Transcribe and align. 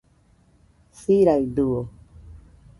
Siraidɨo 1.01 1.77